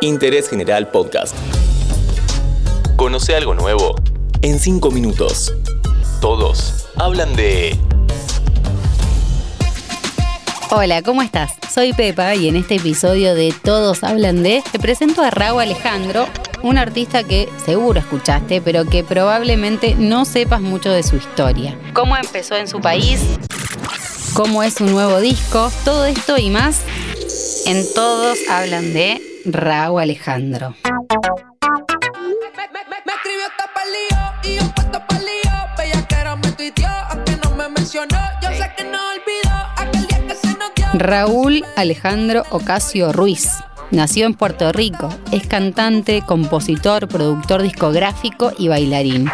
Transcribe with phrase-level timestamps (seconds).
[0.00, 1.34] Interés General Podcast.
[2.96, 3.96] Conoce algo nuevo
[4.42, 5.52] en 5 minutos.
[6.20, 7.76] Todos hablan de...
[10.70, 11.52] Hola, ¿cómo estás?
[11.72, 16.26] Soy Pepa y en este episodio de Todos hablan de te presento a Raúl Alejandro,
[16.62, 21.76] un artista que seguro escuchaste, pero que probablemente no sepas mucho de su historia.
[21.92, 23.20] ¿Cómo empezó en su país?
[24.34, 25.72] ¿Cómo es su nuevo disco?
[25.84, 26.82] Todo esto y más
[27.68, 30.74] en Todos hablan de Raúl Alejandro.
[40.94, 43.50] Raúl Alejandro Ocasio Ruiz.
[43.90, 45.10] Nació en Puerto Rico.
[45.30, 49.30] Es cantante, compositor, productor discográfico y bailarín.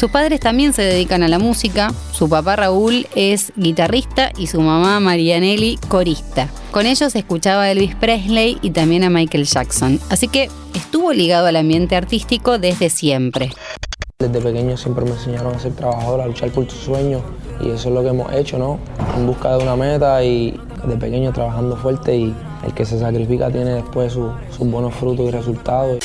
[0.00, 1.92] Sus padres también se dedican a la música.
[2.12, 6.48] Su papá Raúl es guitarrista y su mamá Marianelli corista.
[6.70, 10.00] Con ellos escuchaba a Elvis Presley y también a Michael Jackson.
[10.08, 13.52] Así que estuvo ligado al ambiente artístico desde siempre.
[14.20, 17.20] Desde pequeño siempre me enseñaron a ser trabajador, a luchar por tus sueños
[17.60, 18.78] y eso es lo que hemos hecho, ¿no?
[19.18, 23.50] En busca de una meta y de pequeño trabajando fuerte y el que se sacrifica
[23.50, 25.98] tiene después sus buenos frutos y resultados.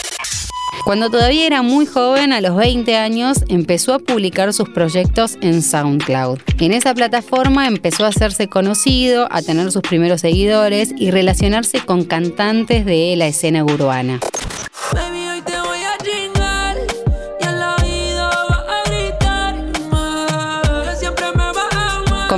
[0.86, 5.64] Cuando todavía era muy joven, a los 20 años, empezó a publicar sus proyectos en
[5.64, 6.38] SoundCloud.
[6.60, 12.04] En esa plataforma empezó a hacerse conocido, a tener sus primeros seguidores y relacionarse con
[12.04, 14.20] cantantes de la escena urbana.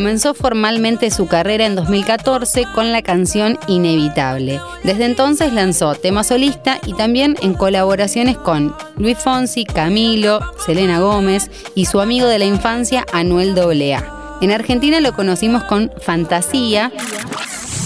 [0.08, 4.62] Comenzó formalmente su carrera en 2014 con la canción Inevitable.
[4.86, 11.52] Desde entonces lanzó tema solista y también en colaboraciones con Luis Fonsi, Camilo, Selena Gómez
[11.76, 14.38] y su amigo de la infancia Anuel AA.
[14.40, 16.90] En Argentina lo conocimos con Fantasía,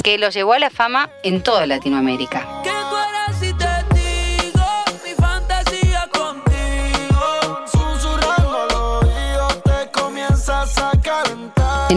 [0.04, 2.81] que lo llevó a la fama en toda Latinoamérica.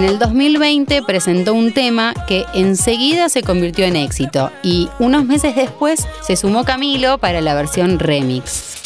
[0.04, 5.56] En el 2020 presentó un tema que enseguida se convirtió en éxito y unos meses
[5.56, 8.83] después se sumó Camilo para la versión remix.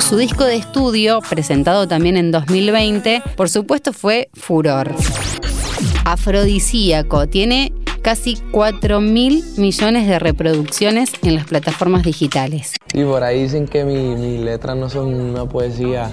[0.00, 4.94] Su disco de estudio, presentado también en 2020, por supuesto fue furor.
[6.04, 12.76] Afrodisíaco, tiene casi 4 mil millones de reproducciones en las plataformas digitales.
[12.94, 16.12] Y por ahí dicen que mis letras no son una poesía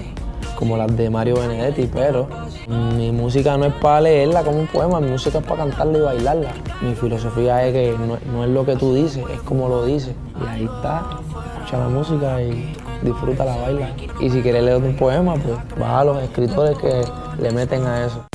[0.58, 2.28] como las de Mario Benedetti, pero
[2.68, 6.02] mi música no es para leerla como un poema, mi música es para cantarla y
[6.02, 6.52] bailarla.
[6.82, 7.96] Mi filosofía es que
[8.32, 10.16] no, es lo que tú dices, es como lo dices.
[10.42, 11.20] Y ahí está,
[11.54, 13.90] escucha la música y disfruta la baila.
[14.20, 17.04] Y si quieres leer un poema, pues vas a los escritores que
[17.40, 18.26] le meten a eso.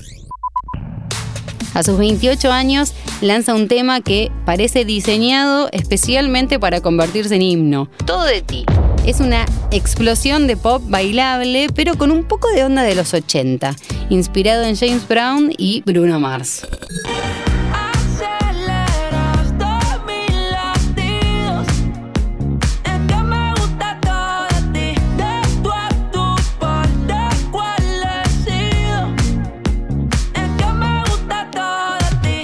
[1.74, 7.88] A sus 28 años lanza un tema que parece diseñado especialmente para convertirse en himno.
[8.06, 8.64] Todo de ti.
[9.06, 13.74] Es una explosión de pop bailable, pero con un poco de onda de los 80,
[14.10, 16.66] inspirado en James Brown y Bruno Mars.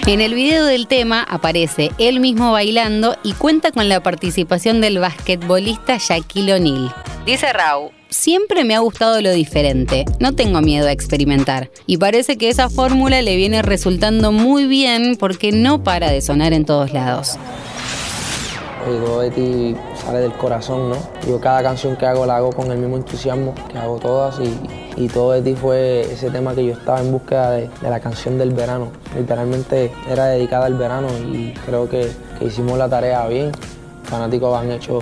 [0.09, 5.01] En el video del tema aparece él mismo bailando y cuenta con la participación del
[5.01, 6.95] basquetbolista Shaquille O'Neal.
[7.27, 11.71] Dice Rau, siempre me ha gustado lo diferente, no tengo miedo a experimentar.
[11.85, 16.55] Y parece que esa fórmula le viene resultando muy bien porque no para de sonar
[16.55, 17.37] en todos lados.
[18.87, 20.97] todo de ti sale del corazón, ¿no?
[21.29, 24.88] Yo cada canción que hago la hago con el mismo entusiasmo que hago todas y,
[24.98, 28.36] y todo de ti fue ese tema que yo estaba en búsqueda de, la canción
[28.36, 28.88] del verano.
[29.16, 32.10] Literalmente era dedicada al verano y creo que,
[32.41, 33.53] hicimos la tarea bien.
[34.04, 34.98] Fanáticos han hecho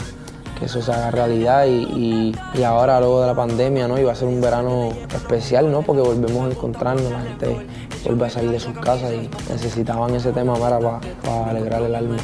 [0.59, 4.29] que eso se haga realidad y, ahora luego de la pandemia no iba a ser
[4.29, 7.67] un verano especial no porque volvemos a encontrarnos la gente
[8.05, 12.17] vuelve a salir de sus casas y necesitaban ese tema para, para alegrar el alma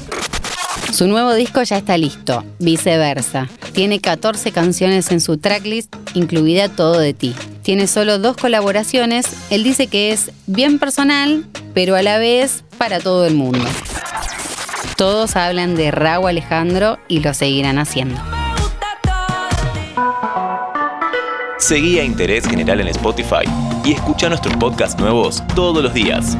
[0.91, 3.49] su nuevo disco ya está listo, viceversa.
[3.73, 7.35] Tiene 14 canciones en su tracklist, incluida Todo de ti.
[7.63, 9.27] Tiene solo dos colaboraciones.
[9.51, 13.65] Él dice que es bien personal, pero a la vez para todo el mundo.
[14.97, 18.21] Todos hablan de Raúl Alejandro y lo seguirán haciendo.
[21.59, 23.49] Seguí a Interés General en Spotify
[23.85, 26.37] y escucha nuestros podcasts nuevos todos los días.